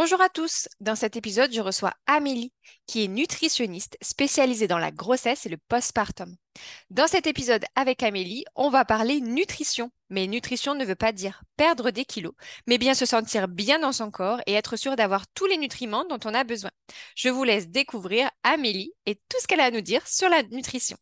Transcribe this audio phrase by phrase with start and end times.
[0.00, 0.68] Bonjour à tous.
[0.78, 2.52] Dans cet épisode, je reçois Amélie,
[2.86, 6.36] qui est nutritionniste spécialisée dans la grossesse et le postpartum.
[6.88, 9.90] Dans cet épisode avec Amélie, on va parler nutrition.
[10.08, 12.34] Mais nutrition ne veut pas dire perdre des kilos,
[12.68, 16.04] mais bien se sentir bien dans son corps et être sûr d'avoir tous les nutriments
[16.04, 16.70] dont on a besoin.
[17.16, 20.44] Je vous laisse découvrir Amélie et tout ce qu'elle a à nous dire sur la
[20.44, 20.96] nutrition.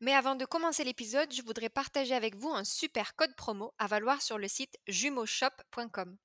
[0.00, 3.86] Mais avant de commencer l'épisode, je voudrais partager avec vous un super code promo à
[3.86, 6.16] valoir sur le site jumeaushop.com.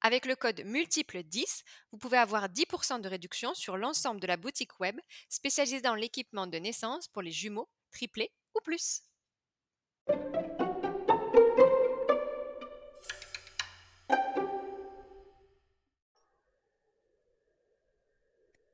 [0.00, 1.62] Avec le code multiple 10,
[1.92, 4.98] vous pouvez avoir 10% de réduction sur l'ensemble de la boutique web
[5.28, 9.02] spécialisée dans l'équipement de naissance pour les jumeaux, triplés ou plus.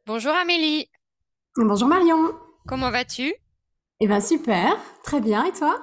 [0.06, 0.91] Bonjour Amélie.
[1.56, 2.32] Bonjour Marion.
[2.66, 3.32] Comment vas-tu?
[4.00, 5.44] Eh bien super, très bien.
[5.44, 5.80] Et toi?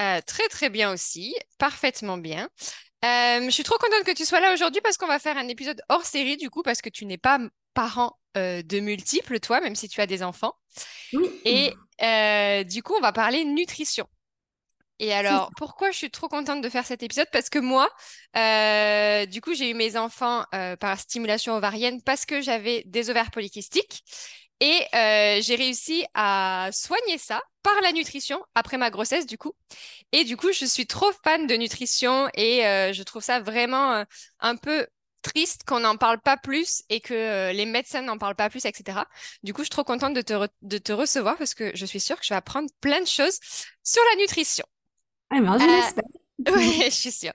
[0.00, 2.48] Euh, Très très bien aussi, parfaitement bien.
[3.04, 5.46] Euh, je suis trop contente que tu sois là aujourd'hui parce qu'on va faire un
[5.46, 7.38] épisode hors série du coup parce que tu n'es pas
[7.72, 10.54] parent euh, de multiples toi même si tu as des enfants.
[11.12, 11.30] Oui.
[11.44, 14.06] Et euh, du coup on va parler nutrition.
[14.98, 17.28] Et alors pourquoi je suis trop contente de faire cet épisode?
[17.30, 17.88] Parce que moi,
[19.26, 20.44] du coup j'ai eu mes enfants
[20.80, 24.02] par stimulation ovarienne parce que j'avais des ovaires polykystiques
[24.60, 24.86] et
[25.42, 29.52] j'ai réussi à soigner ça par la nutrition après ma grossesse du coup.
[30.12, 33.92] Et du coup, je suis trop fan de nutrition et euh, je trouve ça vraiment
[33.92, 34.04] euh,
[34.40, 34.86] un peu
[35.22, 38.64] triste qu'on n'en parle pas plus et que euh, les médecins n'en parlent pas plus,
[38.64, 39.00] etc.
[39.42, 42.00] Du coup, je suis trop contente de te, de te recevoir parce que je suis
[42.00, 43.38] sûre que je vais apprendre plein de choses
[43.82, 44.64] sur la nutrition.
[45.30, 46.04] Ah ben, je l'espère.
[46.54, 47.32] Oui, je suis sûre.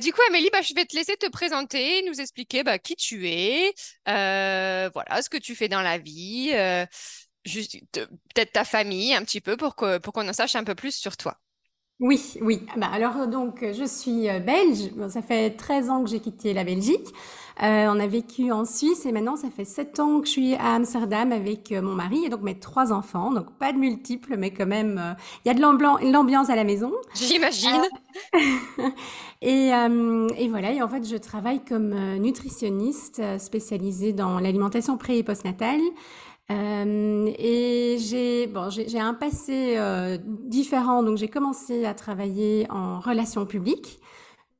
[0.00, 3.28] du coup, Amélie, bah, je vais te laisser te présenter, nous expliquer bah, qui tu
[3.28, 3.72] es,
[4.06, 6.52] voilà, ce que tu fais dans la vie,
[7.44, 7.78] juste
[8.34, 10.94] peut-être ta famille un petit peu pour que, pour qu'on en sache un peu plus
[10.96, 11.38] sur toi.
[12.00, 12.66] Oui, oui.
[12.74, 14.90] Ah bah, alors euh, donc je suis euh, belge.
[15.08, 17.06] ça fait 13 ans que j'ai quitté la Belgique.
[17.62, 20.54] Euh, on a vécu en Suisse et maintenant ça fait 7 ans que je suis
[20.56, 23.30] à Amsterdam avec mon mari et donc mes trois enfants.
[23.30, 26.92] Donc pas de multiples, mais quand même il y a de l'ambiance à la maison.
[27.14, 27.82] J'imagine.
[29.40, 30.72] et, et, voilà.
[30.72, 35.80] Et en fait je travaille comme nutritionniste spécialisée dans l'alimentation pré et postnatale.
[36.50, 43.00] Euh, et j'ai bon, j'ai un passé euh, différent, donc j'ai commencé à travailler en
[43.00, 43.98] relations publiques.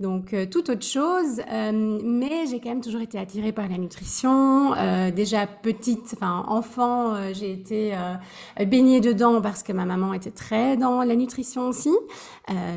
[0.01, 3.79] Donc euh, tout autre chose, euh, mais j'ai quand même toujours été attirée par la
[3.79, 4.75] nutrition.
[4.75, 7.93] Euh, déjà petite, enfin enfant, j'ai été
[8.67, 11.93] baignée dedans parce que ma maman était très dans la nutrition aussi,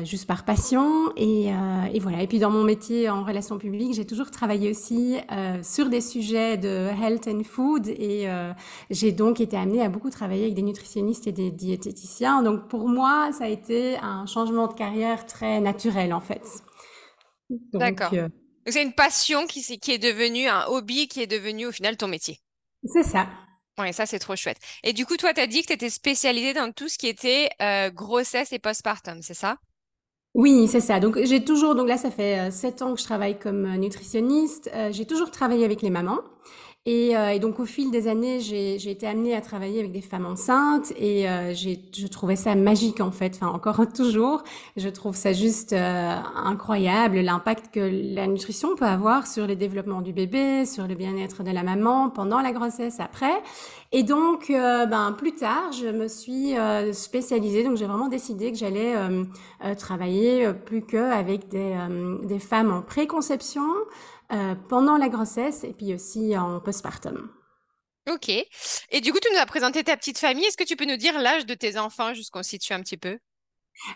[0.04, 1.10] juste par passion.
[1.16, 1.48] Et,
[1.92, 2.22] et, voilà.
[2.22, 5.16] Et puis dans mon métier en relations publiques, j'ai toujours travaillé aussi
[5.62, 8.28] sur des sujets de health and food, et
[8.90, 12.42] j'ai donc été amenée à beaucoup travailler avec des nutritionnistes et des diététiciens.
[12.42, 16.62] Donc pour moi, ça a été un changement de carrière très naturel en fait.
[17.72, 18.12] D'accord.
[18.14, 18.28] Euh,
[18.66, 22.08] c'est une passion qui, qui est devenue un hobby, qui est devenu au final ton
[22.08, 22.40] métier.
[22.84, 23.28] C'est ça.
[23.78, 24.58] Oui, ça c'est trop chouette.
[24.82, 27.06] Et du coup, toi, tu as dit que tu étais spécialisée dans tout ce qui
[27.06, 29.58] était euh, grossesse et postpartum, c'est ça?
[30.34, 31.00] Oui, c'est ça.
[31.00, 34.70] Donc j'ai toujours, donc là ça fait euh, sept ans que je travaille comme nutritionniste.
[34.90, 36.20] j'ai toujours travaillé avec les mamans.
[36.88, 40.24] Euh, et, donc au fil des années, j'ai été amenée à travailler avec des femmes
[40.24, 44.42] enceintes et euh, je trouvais ça magique en fait, enfin encore toujours.
[44.76, 50.00] Je trouve ça juste euh, incroyable l'impact que la nutrition peut avoir sur le développement
[50.00, 53.42] du bébé, sur le bien-être de la maman pendant la grossesse, après.
[53.92, 56.54] Et donc, ben plus tard, je me suis
[56.92, 57.64] spécialisée.
[57.64, 58.94] Donc j'ai vraiment décidé que j'allais
[59.78, 61.74] travailler plus que avec des,
[62.24, 63.64] des femmes en préconception.
[64.30, 67.30] Euh, pendant la grossesse et puis aussi en postpartum.
[68.10, 68.28] Ok.
[68.28, 70.44] Et du coup, tu nous as présenté ta petite famille.
[70.44, 72.98] Est-ce que tu peux nous dire l'âge de tes enfants, juste qu'on situe un petit
[72.98, 73.18] peu?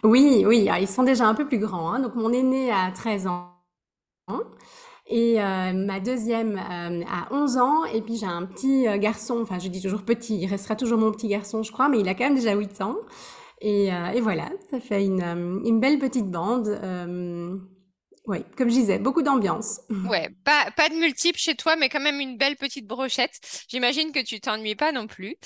[0.03, 1.93] Oui, oui, ah, ils sont déjà un peu plus grands.
[1.93, 2.01] Hein.
[2.01, 3.53] Donc, mon aîné a 13 ans.
[5.07, 7.85] Et euh, ma deuxième euh, a 11 ans.
[7.85, 11.13] Et puis j'ai un petit garçon, enfin je dis toujours petit, il restera toujours mon
[11.13, 12.97] petit garçon, je crois, mais il a quand même déjà 8 ans.
[13.61, 16.69] Et, et voilà, ça fait une, une belle petite bande.
[18.27, 19.81] Oui, comme je disais, beaucoup d'ambiance.
[20.09, 23.39] Ouais, pas, pas de multiples chez toi, mais quand même une belle petite brochette.
[23.69, 25.37] J'imagine que tu t'ennuies pas non plus.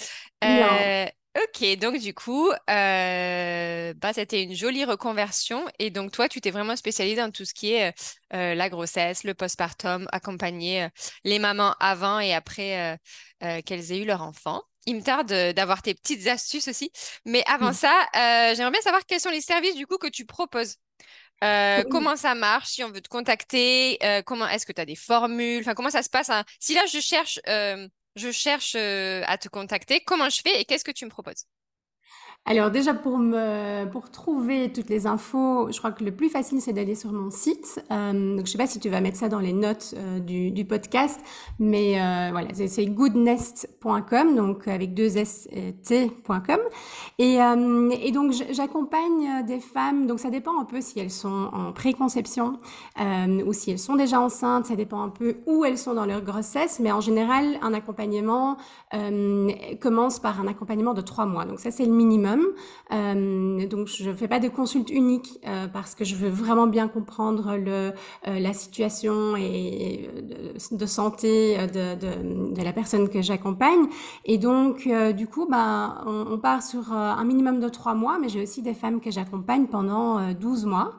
[0.45, 1.07] Euh,
[1.37, 5.67] Ok, donc du coup, euh, bah, c'était une jolie reconversion.
[5.79, 7.93] Et donc toi, tu t'es vraiment spécialisée dans tout ce qui est
[8.33, 10.89] euh, la grossesse, le postpartum, accompagner euh,
[11.25, 12.99] les mamans avant et après
[13.67, 14.63] qu'elles aient eu leur enfant.
[14.87, 16.91] Il me tarde d'avoir tes petites astuces aussi.
[17.27, 20.77] Mais avant ça, j'aimerais bien savoir quels sont les services du coup que tu proposes.
[21.91, 23.99] Comment ça marche si on veut te contacter?
[24.27, 25.61] Comment est-ce que tu as des formules?
[25.61, 26.31] Enfin, comment ça se passe?
[26.31, 26.45] Hein?
[26.61, 27.41] Si là je cherche
[28.17, 30.01] je cherche euh, à te contacter.
[30.01, 31.45] Comment je fais et qu'est-ce que tu me proposes?
[32.49, 36.61] Alors déjà pour me pour trouver toutes les infos, je crois que le plus facile
[36.61, 37.85] c'est d'aller sur mon site.
[37.91, 40.65] Euh, donc je sais pas si tu vas mettre ça dans les notes euh, du,
[40.65, 41.19] podcast,
[41.59, 45.75] mais euh, voilà c'est goodnest.com donc avec deux s et
[47.19, 52.59] et donc j'accompagne des femmes donc ça dépend un peu si elles sont en préconception
[53.45, 56.23] ou si elles sont déjà enceintes, ça dépend un peu où elles sont dans leur
[56.23, 58.57] grossesse, mais en général un accompagnement
[59.81, 61.45] commence par un accompagnement de trois mois.
[61.45, 62.36] Donc ça c'est le minimum.
[62.93, 66.67] Euh, donc je ne fais pas de consulte unique euh, parce que je veux vraiment
[66.67, 67.91] bien comprendre euh,
[68.25, 70.09] la situation et
[70.71, 73.87] de, santé de, la personne que j'accompagne.
[74.25, 78.29] Et donc du coup, bah, on, on, part sur un minimum de trois mois, mais
[78.29, 80.95] j'ai aussi des femmes que j'accompagne pendant 12 mois.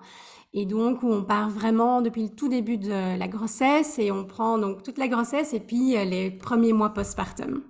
[0.54, 4.58] Et donc, on part vraiment depuis le tout début de la grossesse et on prend
[4.58, 7.62] donc toute la grossesse et puis les premiers mois postpartum.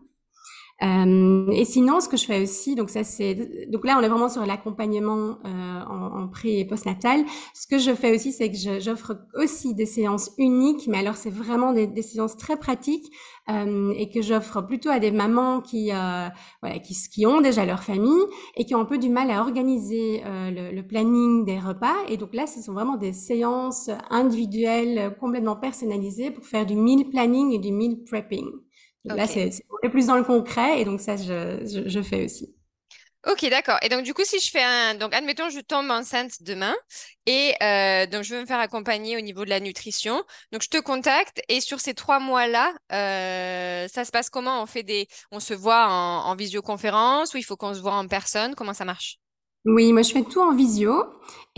[0.84, 4.10] Euh, et sinon, ce que je fais aussi, donc ça c'est, donc là on est
[4.10, 7.26] vraiment sur l'accompagnement euh, en, en, pré et postnatal.
[7.56, 11.32] Ce que je fais aussi, c'est que j'offre aussi des séances uniques, mais alors c'est
[11.32, 13.12] vraiment des, des, séances très pratiques
[13.50, 16.28] euh, et que j'offre plutôt à des mamans qui, euh,
[16.62, 18.24] voilà, qui, qui ont déjà leur famille
[18.56, 21.96] et qui ont un peu du mal à organiser euh, le, le, planning des repas.
[22.08, 27.10] Et donc là, ce sont vraiment des séances individuelles, complètement personnalisées pour faire du meal
[27.10, 28.46] planning et du meal prepping.
[29.16, 32.54] Là, c'est plus dans le concret et donc ça, je, je, fais aussi.
[33.30, 33.78] Ok, d'accord.
[33.82, 34.96] Et donc, du coup, si je fais un...
[34.96, 36.76] Donc, admettons, je tombe enceinte demain
[37.26, 40.24] et euh, donc, je veux me faire accompagner au niveau de la nutrition.
[40.52, 44.62] Donc, je te contacte et sur ces trois mois-là, euh, ça se passe comment?
[44.62, 45.08] On fait des...
[45.32, 48.56] On se voit en, en visioconférence ou il faut qu'on se voit en personne?
[48.56, 49.20] Comment ça marche?
[49.68, 51.04] Oui, moi je fais tout en visio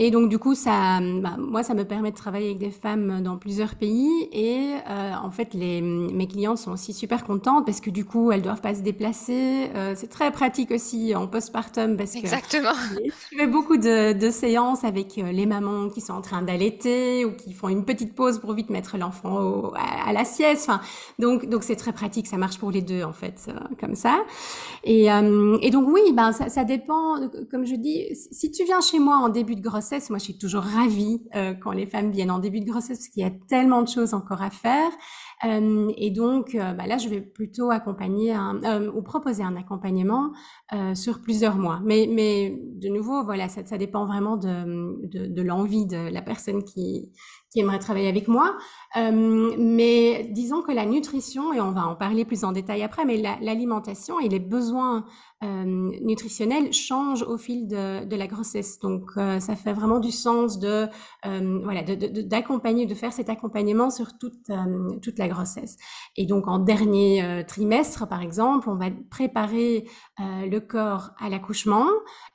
[0.02, 3.22] et donc du coup ça, bah, moi ça me permet de travailler avec des femmes
[3.22, 7.82] dans plusieurs pays et euh, en fait les mes clientes sont aussi super contentes parce
[7.82, 9.68] que du coup elles doivent pas se déplacer.
[9.74, 12.70] Euh, c'est très pratique aussi en postpartum parce Exactement.
[12.72, 16.40] que je fais beaucoup de, de séances avec euh, les mamans qui sont en train
[16.40, 19.70] d'allaiter ou qui font une petite pause pour vite mettre l'enfant
[20.06, 20.62] à, la sieste.
[20.66, 20.80] Enfin,
[21.18, 24.24] donc donc c'est très pratique, ça marche pour les deux en fait comme ça.
[24.82, 27.16] Et, et donc oui, ben ça, ça dépend
[27.50, 30.38] comme je dis si tu viens chez moi en début de grossesse, moi je suis
[30.38, 33.30] toujours ravie euh, quand les femmes viennent en début de grossesse parce qu'il y a
[33.48, 34.90] tellement de choses encore à faire.
[35.44, 38.34] Euh, et donc euh, bah là, je vais plutôt accompagner
[38.94, 40.32] ou proposer un accompagnement
[40.94, 41.80] sur plusieurs mois.
[41.84, 47.10] Mais, mais de nouveau, voilà, ça, dépend vraiment de, de l'envie de la personne qui,
[47.50, 48.56] qui aimerait travailler avec moi.
[48.96, 53.04] Euh, mais disons que la nutrition, et on va en parler plus en détail après,
[53.04, 55.04] mais l'alimentation et les besoins
[55.42, 58.78] euh, nutritionnels changent au fil de, la grossesse.
[58.78, 60.86] Donc, euh, ça fait vraiment du sens de
[61.22, 64.50] voilà d'accompagner, de, faire cet accompagnement sur toute
[65.02, 65.76] toute la grossesse.
[66.16, 69.88] Et donc, en dernier trimestre, par exemple, on va préparer
[70.18, 71.86] le corps à l'accouchement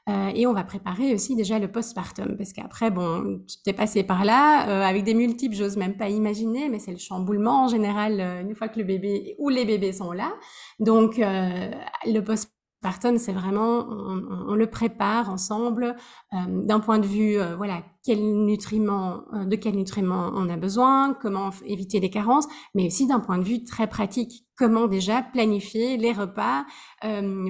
[0.08, 4.26] et on va préparer aussi déjà le postpartum, parce qu'après, bon, tu t'es passé par
[4.26, 8.42] là avec des multiples, j'ose même pas imaginer, mais c'est le chamboulement en général euh,
[8.42, 10.34] une fois que le bébé ou les bébés sont là.
[10.80, 11.72] Donc euh,
[12.06, 15.96] le postpartum, c'est vraiment, on, le prépare ensemble
[16.34, 21.52] euh, d'un point de vue, voilà, quel nutriment, de quels nutriments on a besoin, comment
[21.66, 26.12] éviter les carences, mais aussi d'un point de vue très pratique, comment déjà planifier les
[26.12, 26.66] repas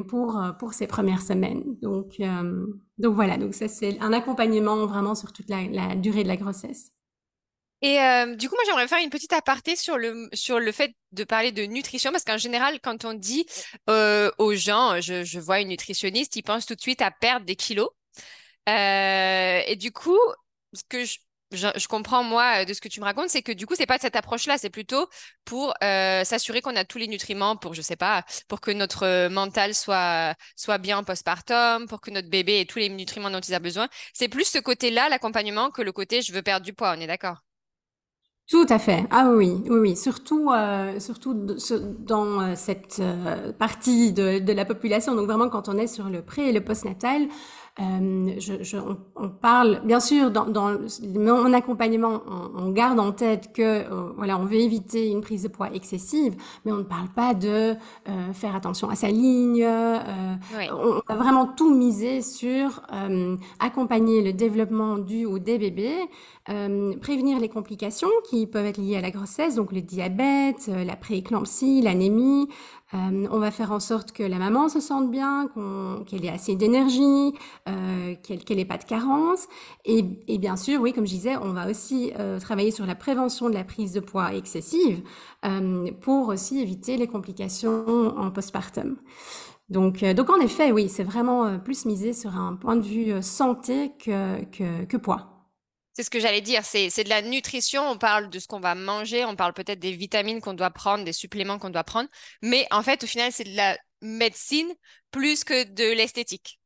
[0.08, 1.64] pour pour ces premières semaines.
[1.82, 2.22] Donc
[2.98, 6.96] donc voilà, donc ça c'est un accompagnement vraiment sur toute la durée de la grossesse.
[7.86, 10.96] Et euh, du coup, moi, j'aimerais faire une petite aparté sur le, sur le fait
[11.12, 13.46] de parler de nutrition, parce qu'en général, quand on dit
[13.92, 17.56] euh, aux gens, je, vois une nutritionniste, ils pensent tout de suite à perdre des
[17.56, 17.90] kilos.
[18.68, 20.18] Euh, et du coup,
[20.74, 21.20] ce que je,
[21.52, 24.00] je, comprends, moi, de ce que tu me racontes, c'est que du coup, c'est pas
[24.00, 25.08] cette approche-là, c'est plutôt
[25.44, 29.76] pour s'assurer qu'on a tous les nutriments pour, je sais pas, pour que notre mental
[29.76, 33.60] soit, soit bien postpartum, pour que notre bébé ait tous les nutriments dont il a
[33.60, 33.90] besoin.
[34.16, 37.08] C'est plus ce côté-là, l'accompagnement, que le côté je veux perdre du poids, on est
[37.08, 37.46] d'accord?
[38.48, 39.06] Tout à fait.
[39.10, 39.96] Ah oui, oui, oui.
[39.96, 45.16] Surtout, euh, surtout dans euh, cette euh, partie de, de, la population.
[45.16, 47.28] Donc vraiment, quand on est sur le pré et le postnatal,
[47.78, 48.78] je,
[49.16, 50.78] on, parle, bien sûr, dans, dans
[51.14, 52.22] mon accompagnement,
[52.58, 56.72] on, garde en tête que voilà, on veut éviter une prise de poids excessive, mais
[56.72, 57.76] on ne parle pas de
[58.34, 59.66] faire attention à sa ligne.
[59.66, 62.82] On a vraiment tout misé sur
[63.60, 66.00] accompagner le développement du ou des bébés,
[66.46, 71.82] prévenir les complications qui peuvent être liées à la grossesse, donc le diabète, la prééclampsie,
[71.82, 72.48] l'anémie,
[72.96, 75.50] euh, on va faire en sorte que la maman se sente bien,
[76.06, 77.34] qu'elle ait assez d'énergie,
[77.68, 79.48] euh, qu'elle n'ait pas de carence.
[79.86, 80.04] Et,
[80.38, 83.54] bien sûr, oui, comme je disais, on va aussi euh, travailler sur la prévention de
[83.54, 85.02] la prise de poids excessive
[86.02, 88.98] pour aussi éviter les complications en postpartum.
[89.70, 93.92] Donc, donc en effet, oui, c'est vraiment plus misé sur un point de vue santé
[94.00, 95.35] que poids.
[95.96, 98.76] C'est ce que j'allais dire, c'est de la nutrition, on parle de ce qu'on va
[98.76, 102.10] manger, on parle peut-être des vitamines qu'on doit prendre, des suppléments qu'on doit prendre,
[102.42, 104.68] mais en fait, au final, c'est de la médecine
[105.12, 106.60] plus que de l'esthétique.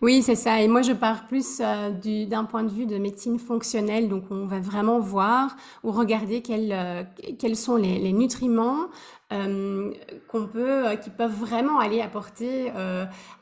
[0.00, 0.60] Oui, c'est ça.
[0.60, 1.90] Et moi, je pars plus euh,
[2.26, 4.08] d'un point de vue de médecine fonctionnelle.
[4.08, 7.02] Donc, on va vraiment voir ou regarder quels, euh,
[7.38, 8.88] quels sont les, nutriments
[9.32, 9.92] euh,
[10.28, 12.70] qu'on peut, qui peuvent vraiment aller apporter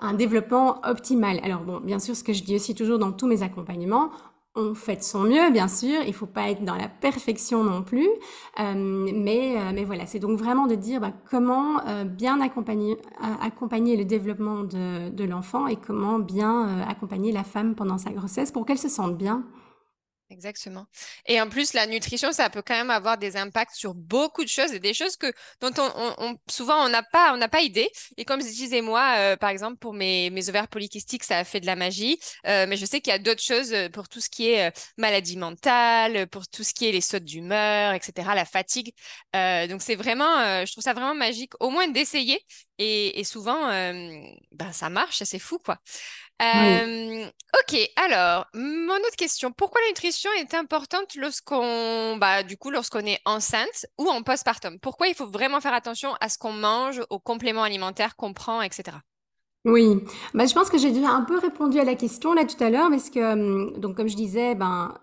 [0.01, 1.41] un développement optimal.
[1.43, 4.11] Alors, bon, bien sûr, ce que je dis aussi toujours dans tous mes accompagnements,
[4.57, 6.03] on fait de son mieux, bien sûr.
[6.07, 8.09] Il faut pas être dans la perfection non plus.
[8.61, 8.75] Euh,
[9.13, 12.97] mais, euh, mais voilà, c'est donc vraiment de dire bah, comment euh, bien accompagner,
[13.97, 18.79] le développement de l'enfant et comment bien accompagner la femme pendant sa grossesse pour qu'elle
[18.79, 19.45] se sente bien.
[20.31, 20.87] Exactement.
[21.27, 24.49] Et en plus, la nutrition, ça peut quand même avoir des impacts sur beaucoup de
[24.49, 27.89] choses et des choses que dont on, souvent on n'a pas on n'a pas idée.
[28.17, 31.45] Et comme je disais moi, euh, par exemple pour mes, mes ovaires polykystiques, ça a
[31.45, 32.19] fait de la magie.
[32.47, 34.73] Euh, mais je sais qu'il y a d'autres choses euh, pour tout ce qui est
[34.97, 38.93] maladie mentale, pour tout ce qui est les sautes d'humeur, etc., la fatigue.
[39.35, 42.41] donc c'est vraiment, je trouve ça vraiment magique, au moins d'essayer.
[42.79, 43.69] Et, et souvent,
[44.53, 45.79] ben ça marche, c'est fou quoi.
[46.43, 52.71] Euh, ok, alors, mon autre question, pourquoi la nutrition est importante lorsqu'on, bah, du coup,
[52.71, 54.79] lorsqu'on est enceinte ou en postpartum?
[54.81, 58.63] Pourquoi il faut vraiment faire attention à ce qu'on mange, aux compléments alimentaires qu'on prend,
[58.63, 58.99] etc.
[59.65, 59.97] Oui,
[60.35, 62.69] bah, je pense que j'ai déjà un peu répondu à la question là tout à
[62.69, 64.95] l'heure, parce que, hum, donc, comme je disais, ben,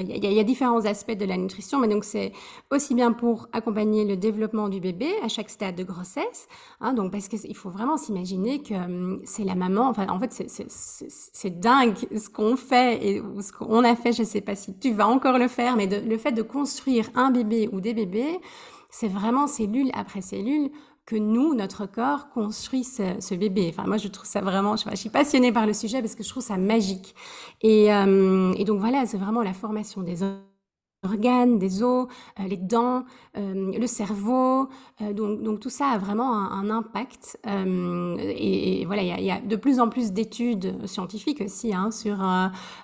[0.00, 2.32] il y, a différents aspects de la nutrition, mais donc c'est
[2.70, 6.48] aussi bien pour accompagner le développement du bébé à chaque stade de grossesse,
[6.80, 9.88] hein, donc parce qu'il faut vraiment s'imaginer que hum, c'est la maman.
[9.88, 14.12] Enfin, en fait, c'est dingue ce qu'on fait et ce qu'on a fait.
[14.12, 17.10] Je ne sais pas si tu vas encore le faire, mais le fait de construire
[17.14, 18.40] un bébé ou des bébés,
[18.90, 20.70] c'est vraiment cellule après cellule
[21.06, 23.72] que nous, notre corps, construit ce, bébé.
[23.72, 26.28] Enfin, moi, je trouve ça vraiment, je, suis passionnée par le sujet parce que je
[26.28, 27.14] trouve ça magique.
[27.60, 30.18] Et, euh, donc voilà, c'est vraiment la formation des
[31.04, 32.06] organes, des os,
[32.38, 33.04] euh, les dents,
[33.36, 34.68] euh, le cerveau.
[35.12, 37.38] donc, tout ça a vraiment un, impact.
[37.46, 42.18] Et, voilà, il y, a de plus en plus d'études scientifiques aussi hein, sur.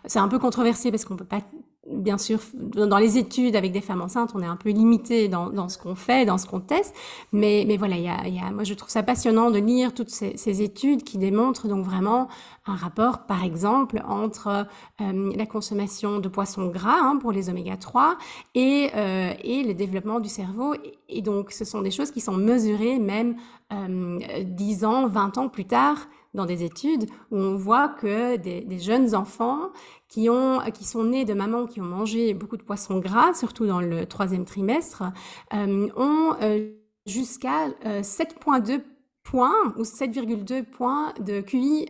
[0.07, 1.43] c'est un peu controversé parce qu'on peut pas
[1.91, 5.51] bien sûr, dans les études avec des femmes enceintes, on est un peu limité dans,
[5.51, 6.95] dans ce qu'on fait, dans ce qu'on teste.
[7.33, 10.11] Mais, mais voilà, y a, y a, moi, je trouve ça passionnant de lire toutes
[10.11, 12.29] ces, ces, études qui démontrent donc vraiment
[12.67, 14.67] un rapport, par exemple, entre
[15.01, 18.19] euh, la consommation de poissons gras hein, pour les oméga 3
[18.55, 20.75] et, euh, et le développement du cerveau.
[21.09, 23.37] Et, donc, ce sont des choses qui sont mesurées même
[23.73, 28.79] euh, 10 ans, 20 ans plus tard dans des études où on voit que des,
[28.79, 29.71] jeunes enfants
[30.09, 33.67] qui, ont, qui sont nés de mamans qui ont mangé beaucoup de poissons gras, surtout
[33.67, 35.05] dans le troisième trimestre,
[35.55, 36.71] euh, ont euh,
[37.07, 38.79] jusqu'à 7,2 euh,
[39.23, 41.87] points ou 7,2 points de QI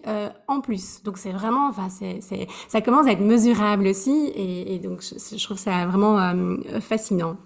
[0.48, 1.02] en plus.
[1.02, 2.20] Donc c'est vraiment, enfin c'est,
[2.68, 6.34] ça commence à être mesurable aussi et, donc je, trouve ça vraiment
[6.80, 7.36] fascinant.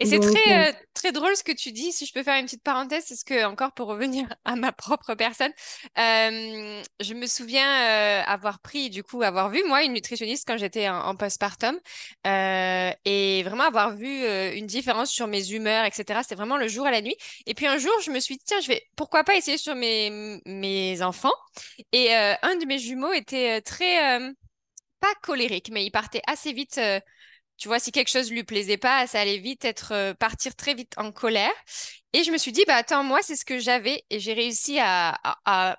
[0.00, 2.46] Et c'est très, euh, très drôle ce que tu dis, si je peux faire une
[2.46, 5.52] petite parenthèse, c'est ce que, encore pour revenir à ma propre personne,
[5.98, 10.56] euh, je me souviens euh, avoir pris, du coup, avoir vu, moi, une nutritionniste quand
[10.56, 11.78] j'étais en, postpartum,
[12.24, 14.26] et vraiment avoir vu
[14.56, 16.20] une différence sur mes humeurs, etc.
[16.22, 17.16] C'était vraiment le jour et la nuit.
[17.46, 19.74] Et puis un jour, je me suis dit, tiens, je vais, pourquoi pas essayer sur
[19.74, 21.34] mes, mes enfants
[21.92, 24.18] Et un de mes jumeaux était très,
[25.00, 26.80] pas colérique, mais il partait assez vite
[27.60, 30.72] tu vois, si quelque chose lui plaisait pas, ça allait vite être euh, partir très
[30.74, 31.52] vite en colère.
[32.14, 34.78] Et je me suis dit, bah attends, moi c'est ce que j'avais et j'ai réussi
[34.80, 35.76] à, à,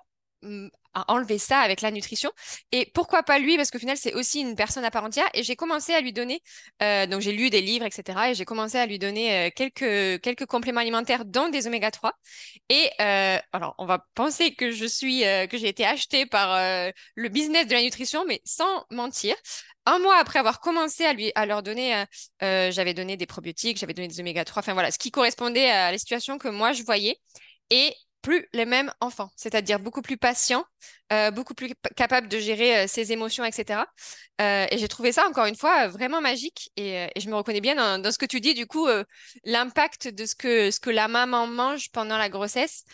[1.08, 2.30] enlever ça avec la nutrition.
[2.72, 3.56] Et pourquoi pas lui?
[3.56, 5.28] Parce qu'au final, c'est aussi une personne à part entière.
[5.34, 6.42] Et j'ai commencé à lui donner,
[6.82, 8.30] euh, donc j'ai lu des livres, etc.
[8.30, 12.12] Et j'ai commencé à lui donner euh, quelques, quelques compléments alimentaires, dont des oméga 3.
[12.68, 16.56] Et alors, on va penser que je suis, que j'ai été achetée par
[17.14, 19.34] le business de la nutrition, mais sans mentir
[19.86, 22.04] un mois après avoir commencé à, lui, à leur donner, euh,
[22.42, 25.70] euh, j'avais donné des probiotiques, j'avais donné des oméga 3, enfin voilà, ce qui correspondait
[25.70, 27.18] à la situation que moi je voyais.
[27.70, 30.64] Et plus les mêmes enfants, c'est-à-dire beaucoup plus patients,
[31.34, 33.84] beaucoup plus capables de gérer ses émotions, etc.
[34.40, 36.70] et j'ai trouvé ça, encore une fois, vraiment magique.
[36.76, 38.88] Et, je me reconnais bien dans, ce que tu dis, du coup,
[39.44, 42.84] l'impact de ce que, ce que la maman mange pendant la grossesse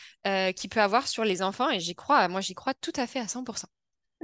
[0.56, 1.70] qui peut avoir sur les enfants.
[1.70, 3.64] Et j'y crois, moi, j'y crois tout à fait à 100%.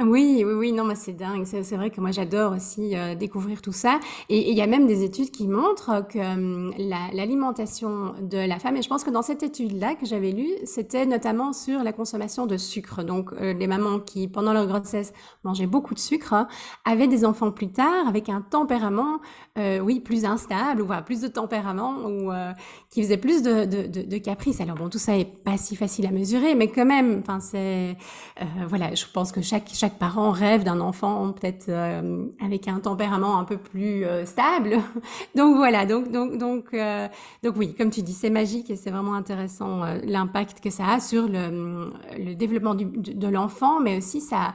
[0.00, 1.44] Oui, oui, oui, non, mais c'est dingue.
[1.44, 4.00] C'est vrai que moi j'adore aussi euh, découvrir tout ça.
[4.28, 8.58] Et il y a même des études qui montrent que hum, la- l'alimentation de la
[8.58, 11.92] femme, et je pense que dans cette étude-là que j'avais lue, c'était notamment sur la
[11.92, 13.04] consommation de sucre.
[13.04, 15.12] Donc euh, les mamans qui, pendant leur grossesse,
[15.44, 16.48] mangeaient beaucoup de sucre, hein,
[16.84, 19.20] avaient des enfants plus tard avec un tempérament,
[19.58, 22.50] euh, oui, plus instable, ou voilà, plus de tempérament, ou euh,
[22.90, 24.60] qui faisait plus de, de, de, de caprices.
[24.60, 27.96] Alors bon, tout ça est pas si facile à mesurer, mais quand même, enfin c'est,
[28.40, 32.80] euh, voilà, je pense que chaque chaque parent rêve d'un enfant peut-être euh, avec un
[32.80, 34.78] tempérament un peu plus euh, stable.
[35.34, 37.06] donc voilà, donc donc donc euh,
[37.42, 41.00] donc oui, comme tu dis, c'est magique et c'est vraiment intéressant l'impact que ça a
[41.00, 44.54] sur le, développement de, l'enfant, mais aussi ça,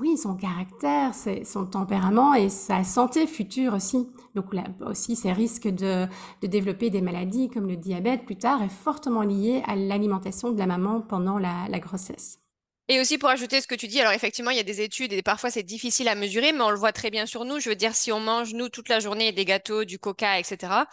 [0.00, 1.12] oui, son caractère,
[1.44, 4.08] son tempérament et sa santé future aussi.
[4.34, 6.06] Donc là aussi, ces risques de,
[6.40, 10.58] de développer des maladies comme le diabète plus tard est fortement lié à l'alimentation de
[10.58, 12.45] la maman pendant la grossesse.
[12.88, 15.12] Et aussi pour ajouter ce que tu dis, alors effectivement, il y a des études
[15.12, 17.58] et parfois c'est difficile à mesurer, mais on le voit très bien sur nous.
[17.58, 20.84] Je veux dire, si on mange, nous, toute la journée des gâteaux, du coca, etc.,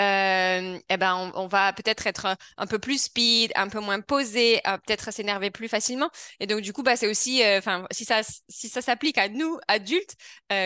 [0.00, 4.60] euh, eh ben, on, va peut-être être un, peu plus speed, un peu moins posé,
[4.66, 6.10] euh, peut-être s'énerver plus facilement.
[6.40, 9.28] Et donc, du coup, bah, c'est aussi, euh, enfin, si ça, si ça s'applique à
[9.28, 10.16] nous, adultes,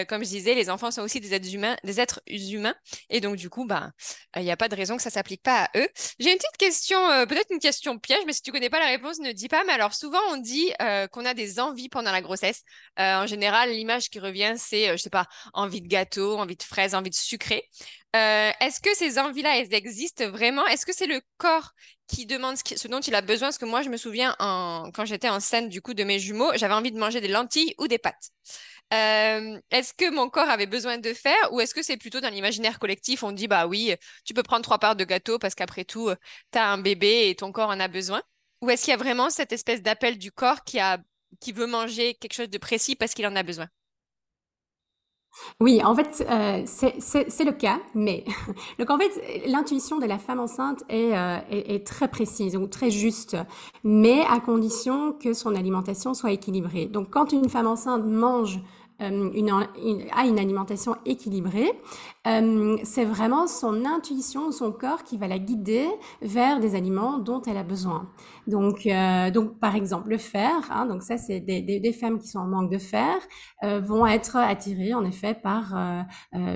[0.08, 2.74] comme je disais, les enfants sont aussi des êtres humains, des êtres humains.
[3.10, 3.90] Et donc, du coup, bah,
[4.36, 5.88] il n'y a pas de raison que ça s'applique pas à eux.
[6.18, 9.18] J'ai une petite question, peut-être une question piège, mais si tu connais pas la réponse,
[9.20, 9.64] ne dis pas.
[9.64, 12.62] Mais alors, souvent, on dit euh, qu'on a des envies pendant la grossesse.
[12.98, 16.56] Euh, en général, l'image qui revient, c'est, euh, je sais pas, envie de gâteau, envie
[16.56, 17.68] de fraises, envie de sucré.
[18.14, 20.66] Est-ce que ces envies-là, elles existent vraiment?
[20.68, 21.72] Est-ce que c'est le corps
[22.08, 23.48] qui demande ce, dont il a besoin?
[23.48, 26.72] Parce que moi, je me souviens, quand j'étais enceinte du coup de mes jumeaux, j'avais
[26.72, 28.30] envie de manger des lentilles ou des pâtes.
[28.90, 32.78] est-ce que mon corps avait besoin de faire ou est-ce que c'est plutôt dans l'imaginaire
[32.78, 33.22] collectif?
[33.22, 36.10] On dit, bah oui, tu peux prendre trois parts de gâteau parce qu'après tout,
[36.52, 38.22] tu as un bébé et ton corps en a besoin
[38.66, 40.98] ou est-ce qu'il y a vraiment cette espèce d'appel du corps qui, a,
[41.40, 43.68] qui veut manger quelque chose de précis parce qu'il en a besoin?
[45.60, 48.24] Oui, en fait, euh, c'est le cas, mais
[48.78, 52.90] donc en fait, l'intuition de la femme enceinte euh, est, est, très précise ou très
[52.90, 53.36] juste,
[53.84, 56.86] mais à condition que son alimentation soit équilibrée.
[56.86, 58.60] Donc, quand une femme enceinte mange
[59.02, 59.50] euh, une,
[60.12, 61.72] a une alimentation équilibrée,
[62.26, 65.86] euh, c'est vraiment son intuition, son corps qui va la guider
[66.22, 68.08] vers des aliments dont elle a besoin.
[68.46, 72.18] Donc, euh, donc par exemple, le fer, hein, donc ça, c'est des, des, des, femmes
[72.18, 73.16] qui sont en manque de fer,
[73.64, 76.02] euh, vont être attirées en effet par euh,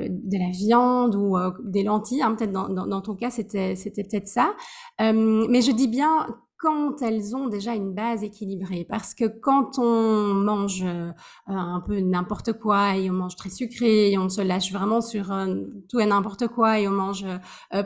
[0.09, 2.22] de la viande ou des lentilles.
[2.22, 4.55] Hein, peut-être dans, dans, dans, ton cas, c'était c'était peut-être ça.
[4.98, 6.26] mais je dis bien
[6.61, 8.87] quand elles ont déjà une base équilibrée.
[8.88, 11.11] Parce que quand on mange euh,
[11.46, 15.33] un peu n'importe quoi et on mange très sucré et on se lâche vraiment sur
[15.33, 15.55] euh,
[15.88, 17.25] tout et n'importe quoi et on mange
[17.73, 17.83] euh,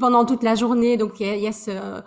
[0.00, 2.02] pendant toute la journée, donc il y a, ce,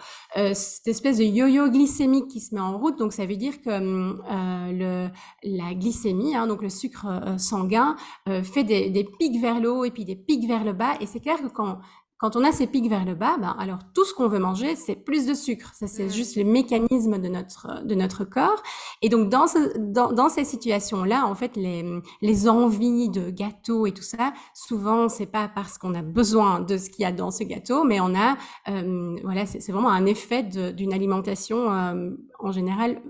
[0.53, 2.99] cette espèce de yo-yo glycémique qui se met en route.
[2.99, 5.07] Donc ça veut dire que le,
[5.43, 7.95] la glycémie, hein, donc le sucre sanguin,
[8.43, 10.95] fait des pics vers le haut et puis des pics vers le bas.
[10.99, 11.79] Et c'est clair que quand
[12.17, 14.75] quand on a ces pics vers le bas, ben, alors tout ce qu'on veut manger,
[14.75, 15.73] c'est plus de sucre.
[15.73, 16.11] Ça, c'est mmh.
[16.11, 18.63] juste le mécanisme de notre, de notre corps.
[19.01, 21.83] Et donc, dans, ce, dans, dans ces situations-là, en fait, les,
[22.21, 26.77] les envies de gâteau et tout ça, souvent, c'est pas parce qu'on a besoin de
[26.77, 28.37] ce qu'il y a dans ce gâteau, mais on a,
[28.69, 33.01] euh, voilà, c'est vraiment un effet d'une alimentation, euh, en général,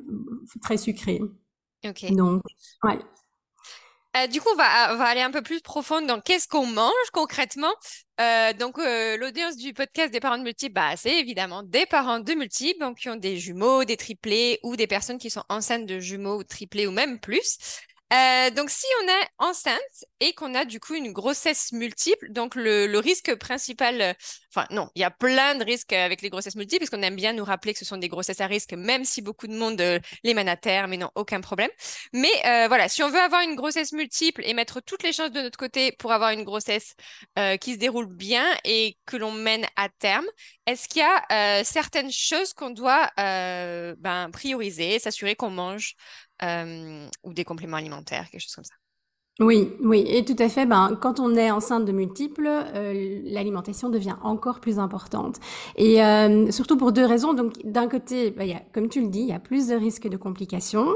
[0.61, 1.21] très sucrée.
[1.87, 2.11] Ok.
[2.11, 2.41] Donc,
[2.83, 2.99] ouais.
[4.15, 7.73] Euh, du coup, on va, aller un peu plus profond dans qu'est-ce qu'on mange concrètement.
[8.21, 12.19] Euh, donc, euh, l'audience du podcast des parents de multiples, bah, c'est évidemment des parents
[12.19, 15.85] de multiples, donc qui ont des jumeaux, des triplés ou des personnes qui sont enceintes
[15.85, 17.57] de jumeaux triplés ou même plus.
[18.13, 22.53] Euh, donc, si on est enceinte et qu'on a du coup une grossesse multiple, donc
[22.53, 24.13] le, risque principal, euh,
[24.53, 27.15] enfin non, il y a plein de risques avec les grossesses multiples, parce qu'on aime
[27.15, 29.81] bien nous rappeler que ce sont des grossesses à risque, même si beaucoup de monde
[29.81, 31.69] euh, les mène à terme mais non, aucun problème.
[32.13, 32.29] Mais
[32.67, 35.57] voilà, si on veut avoir une grossesse multiple et mettre toutes les chances de notre
[35.57, 36.95] côté pour avoir une grossesse
[37.61, 40.25] qui se déroule bien et que l'on mène à terme,
[40.67, 45.95] est-ce qu'il y a certaines choses qu'on doit ben, prioriser, s'assurer qu'on mange
[47.23, 48.75] ou des compléments alimentaires, quelque chose comme ça.
[49.41, 50.65] Oui, oui, et tout à fait.
[50.65, 55.41] Ben, quand on est enceinte de multiples, euh, l'alimentation devient encore plus importante.
[55.75, 57.33] Et euh, surtout pour deux raisons.
[57.33, 59.75] Donc, d'un côté, ben, y a, comme tu le dis, il y a plus de
[59.75, 60.87] risques de complications.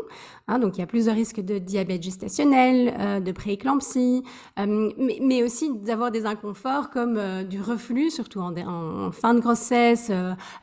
[0.47, 4.23] Hein, donc, il y a plus de risques de diabète gestationnel, euh, de prééclampsie,
[4.58, 9.34] euh, mais, mais, aussi d'avoir des inconforts comme euh, du reflux, surtout en, en, fin
[9.34, 10.13] de grossesse.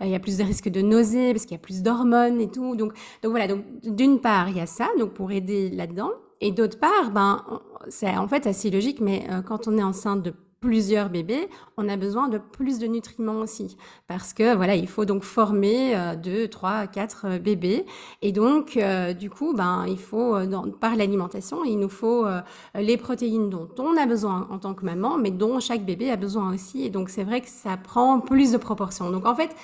[0.01, 2.49] il y a plus de risques de nausées parce qu'il y a plus d'hormones et
[2.51, 2.75] tout.
[2.75, 3.47] Donc, donc voilà.
[3.49, 4.89] Donc, d'une part, il y a ça.
[4.99, 6.13] Donc, pour aider là-dedans.
[6.41, 7.45] Et d'autre part, ben,
[7.89, 11.89] c'est en fait assez logique, mais euh, quand on est enceinte de plusieurs bébés, on
[11.89, 13.77] a besoin de plus de nutriments aussi.
[14.09, 17.85] Parce que voilà, il faut donc former euh, deux, trois, quatre euh, bébés.
[18.23, 22.41] Et donc, euh, du coup, ben, il faut, dans, par l'alimentation, il nous faut euh,
[22.75, 26.17] les protéines dont on a besoin en tant que maman, mais dont chaque bébé a
[26.17, 26.85] besoin aussi.
[26.85, 29.11] Et donc, c'est vrai que ça prend plus de proportions.
[29.11, 29.55] Donc, en fait,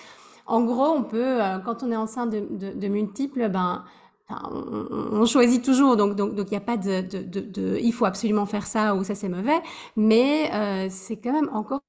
[0.47, 3.85] en gros, on peut, quand on est enceinte de, de multiples, ben,
[4.51, 8.95] on, choisit toujours, donc il n'y a pas de, de, il faut absolument faire ça
[8.95, 9.61] ou ça c'est mauvais,
[9.97, 11.81] mais euh, c'est quand même encore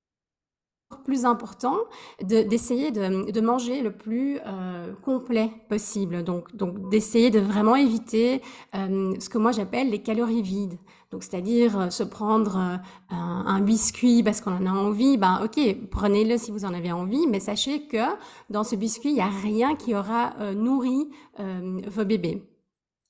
[1.03, 1.77] plus important
[2.21, 6.23] d'essayer de, manger le plus euh, complet possible.
[6.23, 8.41] Donc, donc d'essayer de vraiment éviter
[8.75, 10.77] euh, ce que moi j'appelle les calories vides.
[11.13, 12.77] Donc, c'est-à-dire euh, se prendre euh,
[13.11, 15.17] un, biscuit parce qu'on en a envie.
[15.17, 18.03] Ben, ok, prenez-le si vous en avez envie, mais sachez que
[18.49, 22.41] dans ce biscuit, il n'y a rien qui aura euh, nourri vos bébés.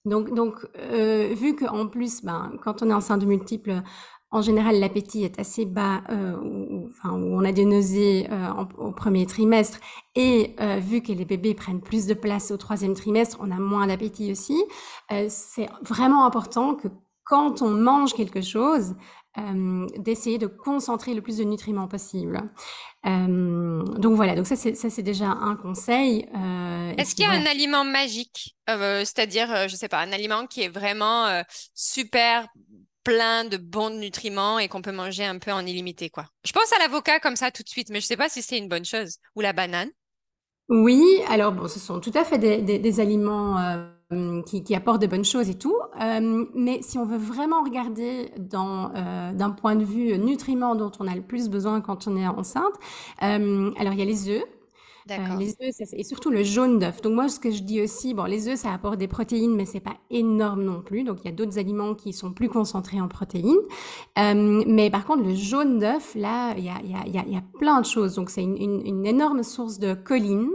[0.03, 3.81] Donc, donc euh, vu qu'en plus, ben, quand on est enceinte de multiples,
[4.31, 8.27] en général, l'appétit est assez bas, euh, ou, enfin, où on a des nausées
[8.79, 9.79] au premier trimestre.
[10.15, 13.87] Et vu que les bébés prennent plus de place au troisième trimestre, on a moins
[13.87, 14.61] d'appétit aussi.
[15.29, 16.89] C'est vraiment important que
[17.23, 18.95] quand on mange quelque chose,
[19.38, 22.41] euh, d'essayer de concentrer le plus de nutriments possible.
[23.03, 26.27] donc voilà, donc ça c'est ça c'est déjà un conseil.
[26.97, 27.43] Est-ce qu'il y a voilà.
[27.43, 32.47] un aliment magique, c'est-à-dire je sais pas, un aliment qui est vraiment super
[33.03, 36.25] plein de bons nutriments et qu'on peut manger un peu en illimité, quoi?
[36.45, 38.57] Je pense à l'avocat comme ça tout de suite, mais je sais pas si c'est
[38.57, 39.17] une bonne chose.
[39.36, 39.89] Ou la banane?
[40.69, 43.92] Oui, alors bon, ce sont tout à fait des, des, des aliments euh,
[44.45, 45.76] qui, qui, apportent de bonnes choses et tout.
[46.02, 51.08] Euh, mais si on veut vraiment regarder euh, d'un point de vue nutriments dont on
[51.08, 52.73] a le plus besoin quand on est enceinte,
[53.21, 54.43] euh, alors il y a les œufs.
[55.11, 57.01] Euh, les œufs, ça, et surtout le jaune d'œuf.
[57.01, 59.65] Donc moi, ce que je dis aussi, bon, les œufs, ça apporte des protéines, mais
[59.65, 61.03] c'est pas énorme non plus.
[61.03, 63.57] Donc il y a d'autres aliments qui sont plus concentrés en protéines.
[64.17, 67.25] Euh, mais par contre, le jaune d'œuf, là, il y a, y, a, y, a,
[67.25, 68.15] y a plein de choses.
[68.15, 70.49] Donc c'est une, une, une, énorme source de choline.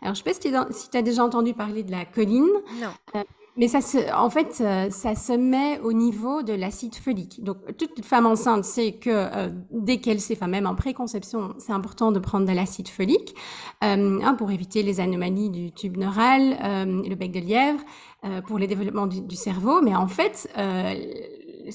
[0.00, 2.46] Alors je sais pas si tu as déjà entendu parler de la choline.
[2.80, 2.90] Non.
[3.16, 3.24] Euh,
[3.58, 7.42] mais ça se, en fait, euh, ça se met au niveau de l'acide folique.
[7.42, 11.72] Donc, toute femme enceinte sait que euh, dès qu'elle sait, enfin même en préconception, c'est
[11.72, 13.34] important de prendre de l'acide folique
[13.82, 17.80] euh, hein, pour éviter les anomalies du tube neural, euh, le bec de lièvre,
[18.24, 19.82] euh, pour les développements du, du cerveau.
[19.82, 20.48] Mais en fait,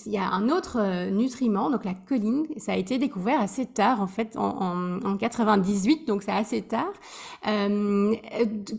[0.06, 3.66] il y a un autre euh, nutriment, donc la choline, ça a été découvert assez
[3.66, 6.92] tard, en fait, en, en, en 98, donc c'est assez tard,
[7.48, 8.16] euh,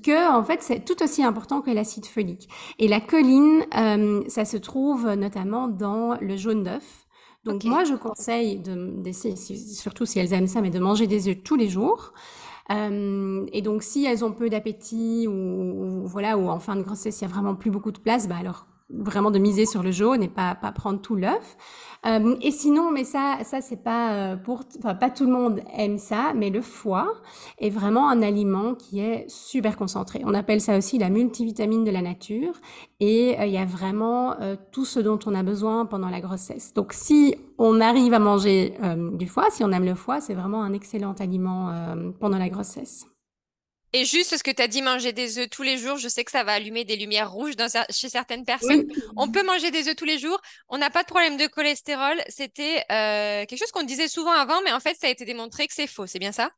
[0.03, 2.48] que en fait c'est tout aussi important que l'acide folique.
[2.79, 7.07] Et la choline, euh, ça se trouve notamment dans le jaune d'œuf.
[7.44, 7.68] Donc okay.
[7.68, 11.37] moi, je conseille d'essayer, de, surtout si elles aiment ça, mais de manger des œufs
[11.44, 12.12] tous les jours.
[12.70, 16.83] Euh, et donc, si elles ont peu d'appétit ou, ou, voilà, ou en fin de
[16.83, 19.83] grossesse, il y a vraiment plus beaucoup de place, bah alors vraiment de miser sur
[19.83, 21.57] le jaune et pas pas prendre tout l'œuf.
[22.07, 25.61] Euh, et sinon, mais ça ça c'est pas euh, pour enfin pas tout le monde
[25.77, 27.12] aime ça, mais le foie
[27.59, 30.23] est vraiment un aliment qui est super concentré.
[30.25, 32.55] On appelle ça aussi la multivitamine de la nature
[33.01, 36.20] et euh, il y a vraiment euh, tout ce dont on a besoin pendant la
[36.20, 36.75] grossesse.
[36.75, 38.75] Donc si on arrive à manger
[39.12, 41.73] du foie, si on aime le foie, c'est vraiment un excellent aliment
[42.18, 43.07] pendant la grossesse.
[43.96, 46.24] Et juste ce que tu as dit, manger des œufs tous les jours, je sais
[46.24, 48.85] que ça va allumer des lumières rouges dans, chez certaines personnes.
[48.88, 49.02] Oui.
[49.16, 50.40] On peut manger des œufs tous les jours.
[50.68, 52.20] On n'a pas de problème de cholestérol.
[52.26, 55.68] C'était euh, quelque chose qu'on disait souvent avant, mais en fait, ça a été démontré
[55.68, 56.09] que c'est faux.
[56.09, 56.50] C'est bien ça?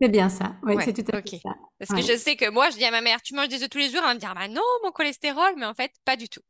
[0.00, 1.36] C'est bien ça, oui, ouais, c'est tout à okay.
[1.36, 1.54] fait ça.
[1.78, 2.00] Parce ouais.
[2.00, 3.78] que je sais que moi, je dis à ma mère, tu manges des œufs tous
[3.78, 6.28] les jours, elle va me dire, bah non, mon cholestérol, mais en fait, pas du
[6.28, 6.40] tout.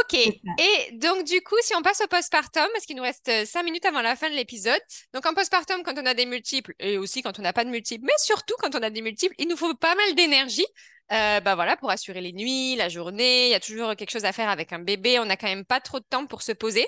[0.00, 3.44] Ok, et donc du coup, si on passe au postpartum, parce qu'il nous reste euh,
[3.44, 4.80] cinq minutes avant la fin de l'épisode,
[5.14, 7.70] donc en postpartum, quand on a des multiples, et aussi quand on n'a pas de
[7.70, 10.66] multiples, mais surtout quand on a des multiples, il nous faut pas mal d'énergie.
[11.12, 14.24] Euh, bah voilà, pour assurer les nuits, la journée, il y a toujours quelque chose
[14.24, 16.52] à faire avec un bébé, on n'a quand même pas trop de temps pour se
[16.52, 16.86] poser.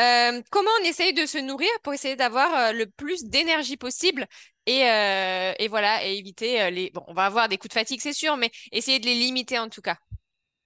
[0.00, 4.26] Euh, comment on essaye de se nourrir pour essayer d'avoir euh, le plus d'énergie possible
[4.66, 6.90] et, euh, et, voilà, et éviter les.
[6.90, 9.58] Bon, on va avoir des coups de fatigue, c'est sûr, mais essayer de les limiter
[9.58, 9.96] en tout cas.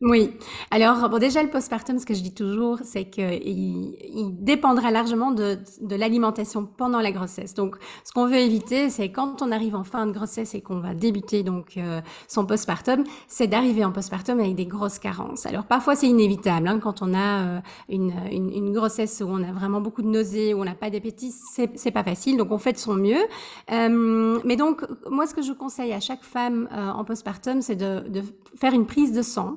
[0.06, 0.32] Oui.
[0.70, 5.30] Alors, bon, déjà, le postpartum, ce que je dis toujours, c'est qu'il il dépendra largement
[5.30, 7.54] de, de l'alimentation pendant la grossesse.
[7.54, 10.78] Donc, ce qu'on veut éviter, c'est quand on arrive en fin de grossesse et qu'on
[10.80, 15.46] va débuter donc euh, son postpartum, c'est d'arriver en postpartum avec des grosses carences.
[15.46, 16.68] Alors, parfois, c'est inévitable.
[16.68, 20.08] Hein, quand on a euh, une, une, une, grossesse où on a vraiment beaucoup de
[20.08, 22.36] nausées, où on n'a pas d'appétit, c'est pas facile.
[22.36, 23.24] Donc, on fait de son mieux.
[23.72, 27.76] Euh, mais donc, moi, ce que je conseille à chaque femme euh, en postpartum, c'est
[27.76, 28.22] de, de
[28.54, 29.56] faire une prise de sang.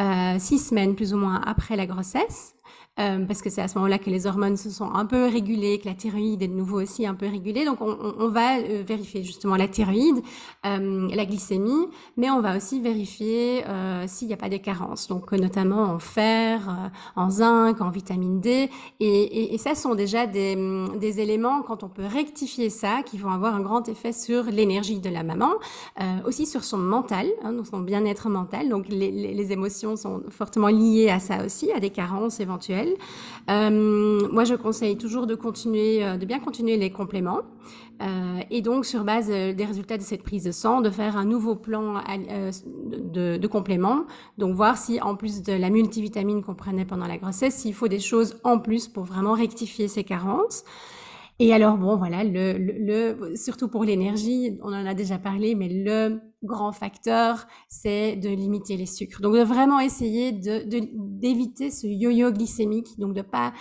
[0.00, 2.54] Euh, six semaines plus ou moins après la grossesse.
[2.98, 5.78] Euh, parce que c'est à ce moment-là que les hormones se sont un peu régulées,
[5.78, 7.64] que la thyroïde est de nouveau aussi un peu régulée.
[7.64, 10.20] Donc on, va euh, vérifier justement la thyroïde,
[10.66, 13.62] euh, la glycémie, mais on va aussi vérifier
[14.06, 18.70] s'il n'y a pas de carences, donc notamment en fer, en zinc, en vitamine D.
[19.00, 20.56] Et, et, et ça sont déjà des,
[20.98, 24.98] des, éléments, quand on peut rectifier ça, qui vont avoir un grand effet sur l'énergie
[24.98, 25.50] de la maman,
[26.26, 28.68] aussi sur son mental, hein, son bien-être mental.
[28.68, 32.87] Donc les émotions sont fortement liées à ça aussi, à des carences éventuelles.
[33.50, 37.40] Euh, moi, je conseille toujours de continuer, euh, de bien continuer les compléments.
[38.00, 41.24] Euh, et donc, sur base des résultats de cette prise de sang, de faire un
[41.24, 44.04] nouveau plan de, de, compléments.
[44.36, 47.88] Donc, voir si, en plus de la multivitamine qu'on prenait pendant la grossesse, s'il faut
[47.88, 50.64] des choses en plus pour vraiment rectifier ces carences.
[51.40, 52.72] Et alors, bon, voilà, le, le,
[53.16, 58.28] le surtout pour l'énergie, on en a déjà parlé, mais le grand facteur, c'est de
[58.28, 59.20] limiter les sucres.
[59.20, 63.52] Donc, de vraiment essayer de, d'éviter ce yo-yo glycémique, donc de pas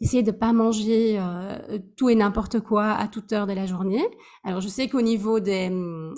[0.00, 4.06] essayer de pas manger euh, tout et n'importe quoi à toute heure de la journée.
[4.44, 6.12] Alors je sais qu'au niveau des euh,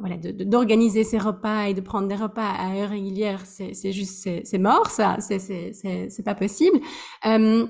[0.00, 4.26] voilà d'organiser de, ses repas et de prendre des repas à heure régulière, c'est juste
[4.44, 6.78] c'est mort ça, c'est pas possible.
[7.26, 7.66] Euh,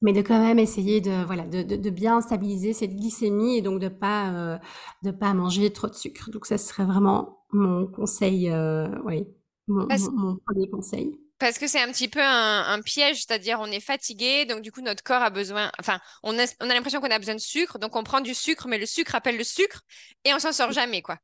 [0.00, 3.62] mais de quand même essayer de voilà de, de, de, bien stabiliser cette glycémie et
[3.62, 4.58] donc de pas euh,
[5.02, 6.30] de pas manger trop de sucre.
[6.30, 9.24] Donc ça serait vraiment mon conseil, euh, oui,
[9.66, 11.18] mon, mon, mon, premier conseil.
[11.38, 14.72] Parce que c'est un petit peu un, un piège, c'est-à-dire on est fatigué, donc du
[14.72, 17.40] coup notre corps a besoin, enfin on a, on a l'impression qu'on a besoin de
[17.40, 19.82] sucre, donc on prend du sucre, mais le sucre appelle le sucre
[20.24, 21.18] et on s'en sort jamais quoi.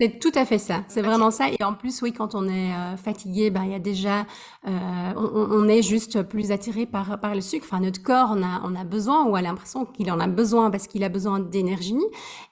[0.00, 0.84] C'est tout à fait ça.
[0.86, 1.48] C'est vraiment ça.
[1.50, 4.20] Et en plus, oui, quand on est euh, fatigué, ben il y a déjà,
[4.68, 7.66] euh, on, on, est juste plus attiré par par le sucre.
[7.68, 10.70] Enfin, notre corps, on a on a besoin ou a l'impression qu'il en a besoin
[10.70, 11.98] parce qu'il a besoin d'énergie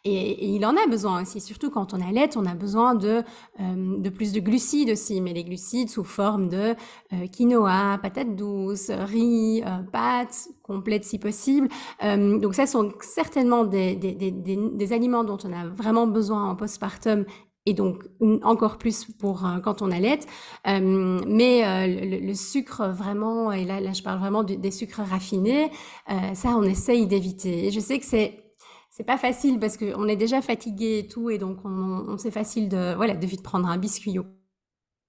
[0.04, 1.40] et, et, il en a besoin aussi.
[1.40, 3.22] Surtout quand on allait, on a besoin de
[3.60, 6.74] euh, de plus de glucides aussi, mais les glucides sous forme de
[7.12, 11.68] euh, quinoa, patates douces, riz, pâtes complètes si possible.
[12.02, 16.56] donc ça sont certainement des des, des, des, aliments dont on a vraiment besoin en
[16.56, 17.24] postpartum
[17.66, 18.04] et donc
[18.42, 20.20] encore plus pour euh, quand on allait.
[20.66, 24.70] Euh, mais euh, le, le, sucre vraiment, et là, là je parle vraiment de, des
[24.70, 25.70] sucres raffinés,
[26.10, 27.66] euh, ça on essaye d'éviter.
[27.66, 28.42] Et je sais que c'est
[28.90, 32.30] c'est pas facile parce qu'on est déjà fatigué et tout, et donc on, on c'est
[32.30, 34.18] facile de voilà de vite prendre un biscuit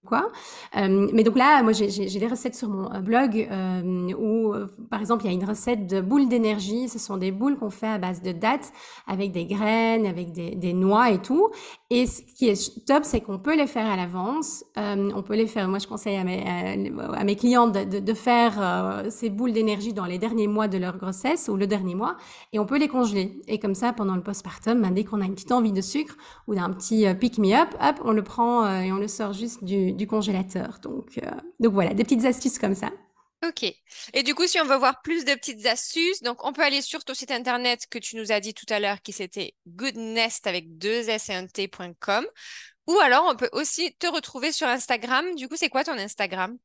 [0.06, 0.32] quoi.
[0.76, 4.54] Euh, mais donc là, moi, j'ai des recettes sur mon euh, blog euh, où,
[4.90, 6.90] par exemple, il y a une recette de boules d'énergie.
[6.90, 8.72] Ce sont des boules qu'on fait à base de dattes
[9.06, 11.50] avec des graines, avec des, noix et tout.
[11.90, 14.64] Et ce qui est top, c'est qu'on peut les faire à l'avance.
[14.76, 15.68] On peut les faire.
[15.68, 20.48] Moi, je conseille à mes, à, clients de, faire ces boules d'énergie dans les derniers
[20.48, 22.18] mois de leur grossesse ou le dernier mois,
[22.54, 23.42] et on peut les congeler.
[23.48, 26.16] Et comme ça, pendant le postpartum, ben, dès qu'on a une petite envie de sucre
[26.48, 29.64] ou d'un petit pick me up, hop, on le prend et on le sort juste
[29.64, 30.80] du du congélateur.
[30.82, 32.92] Donc, euh, donc voilà, des petites astuces comme ça.
[33.46, 33.64] Ok.
[34.14, 36.82] Et du coup, si on veut voir plus de petites astuces, donc on peut aller
[36.82, 40.48] sur ton site internet que tu nous as dit tout à l'heure, qui c'était goodnest
[40.48, 41.30] avec deux s
[42.88, 45.36] Ou alors, on peut aussi te retrouver sur Instagram.
[45.36, 46.58] Du coup, c'est quoi ton Instagram?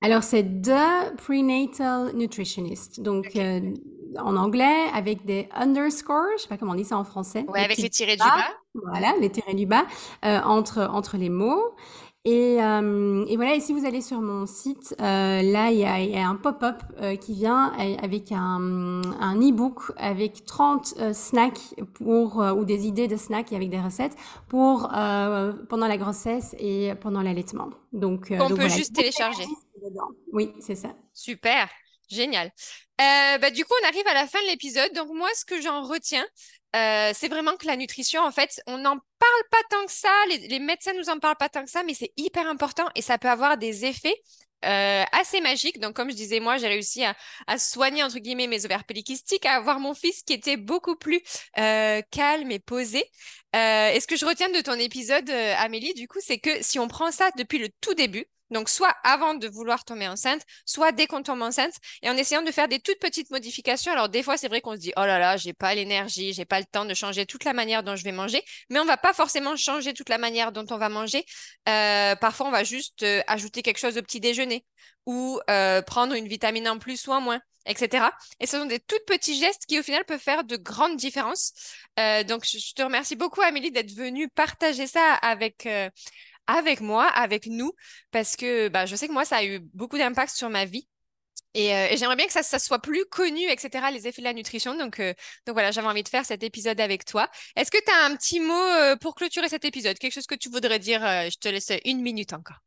[0.00, 3.00] Alors, c'est The Prenatal Nutritionist.
[3.00, 3.60] Donc, okay.
[3.60, 3.74] euh,
[4.18, 7.44] en anglais, avec des underscores, je sais pas comment on dit ça en français.
[7.48, 8.54] Ouais, avec les tirés du bas.
[8.74, 9.86] Voilà, les tirés du bas
[10.24, 11.74] euh, entre, entre les mots.
[12.28, 15.86] Et, euh, et, voilà, et si vous allez sur mon site, euh, là, il y
[15.86, 21.14] a, y a, un pop-up euh, qui vient avec un, un e-book avec 30 euh,
[21.14, 24.14] snacks pour, ou des idées de snacks avec des recettes
[24.46, 27.70] pour pendant la grossesse et pendant l'allaitement.
[27.94, 28.76] Donc, on donc peut voilà.
[28.76, 29.46] juste télécharger.
[30.34, 30.90] Oui, c'est ça.
[31.14, 31.66] Super.
[32.10, 32.52] Génial.
[32.98, 34.92] bah, du coup, on arrive à la fin de l'épisode.
[34.92, 36.26] Donc, moi, ce que j'en retiens,
[36.76, 40.12] euh, c'est vraiment que la nutrition, en fait, on n'en parle pas tant que ça,
[40.28, 43.02] les, les médecins nous en parlent pas tant que ça, mais c'est hyper important et
[43.02, 44.16] ça peut avoir des effets
[44.64, 45.80] euh, assez magiques.
[45.80, 49.54] Donc, comme je disais, moi, j'ai réussi à, soigner, entre guillemets, mes ovaires polykystiques, à
[49.54, 51.22] avoir mon fils qui était beaucoup plus
[51.58, 53.04] euh, calme et posé.
[53.54, 56.88] et ce que je retiens de ton épisode, Amélie, du coup, c'est que si on
[56.88, 61.06] prend ça depuis le tout début, donc, soit avant de vouloir tomber enceinte, soit dès
[61.06, 63.92] qu'on tombe enceinte, et en essayant de faire des toutes petites modifications.
[63.92, 66.44] Alors, des fois, c'est vrai qu'on se dit, oh là là, j'ai pas l'énergie, j'ai
[66.44, 68.96] pas le temps de changer toute la manière dont je vais manger, mais on va
[68.96, 71.24] pas forcément changer toute la manière dont on va manger.
[71.68, 74.64] Euh, parfois, on va juste euh, ajouter quelque chose au petit déjeuner
[75.06, 78.10] ou euh, prendre une vitamine en plus ou en moins, etc.
[78.40, 81.52] Et ce sont des tout petits gestes qui, au final, peuvent faire de grandes différences.
[82.26, 85.66] donc, je te remercie beaucoup, Amélie, d'être venue partager ça avec
[86.48, 87.72] avec moi, avec nous,
[88.10, 90.88] parce que bah, je sais que moi, ça a eu beaucoup d'impact sur ma vie.
[91.54, 94.32] Et, euh, j'aimerais bien que ça, ça, soit plus connu, etc., les effets de la
[94.32, 94.76] nutrition.
[94.76, 95.14] Donc, euh,
[95.46, 97.28] donc voilà, j'avais envie de faire cet épisode avec toi.
[97.56, 99.98] Est-ce que tu as un petit mot euh, pour clôturer cet épisode?
[99.98, 102.58] Quelque chose que tu voudrais dire Je te laisse une minute encore.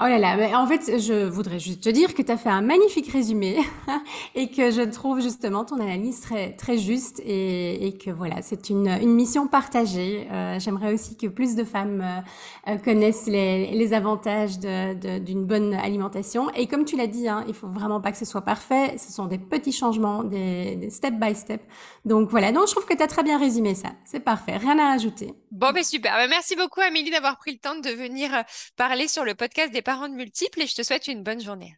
[0.00, 2.48] Oh là là, mais en fait, je voudrais juste te dire que tu as fait
[2.48, 3.58] un magnifique résumé
[4.34, 8.88] et que je trouve justement ton analyse très, très juste et, que voilà, c'est une,
[8.88, 10.26] une mission partagée.
[10.32, 15.74] Euh, J'aimerais aussi que plus de femmes euh, euh connaissent les, les avantages d'une bonne
[15.74, 16.50] alimentation.
[16.54, 18.96] Et comme tu l'as dit, hein, il faut vraiment pas que ce soit parfait.
[18.98, 21.62] Ce sont des petits changements, des, step by step.
[22.04, 23.90] Donc voilà, donc je trouve que tu as très bien résumé ça.
[24.04, 25.34] C'est parfait, rien à ajouter.
[25.52, 26.16] Bon, ben super.
[26.16, 28.30] Ben, merci beaucoup Amélie d'avoir pris le temps de venir
[28.76, 31.76] parler sur le podcast des parents de multiples et je te souhaite une bonne journée.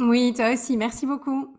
[0.00, 1.54] Oui, toi aussi, merci beaucoup.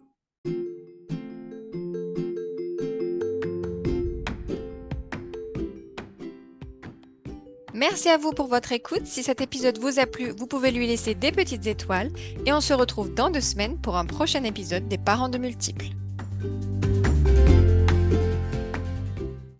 [7.73, 9.05] Merci à vous pour votre écoute.
[9.05, 12.11] Si cet épisode vous a plu, vous pouvez lui laisser des petites étoiles
[12.45, 15.85] et on se retrouve dans deux semaines pour un prochain épisode des parents de multiples.